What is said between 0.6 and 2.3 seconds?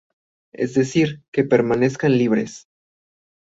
decir, que permanezcan